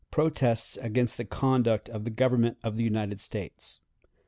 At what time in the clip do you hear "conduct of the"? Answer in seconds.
1.25-2.09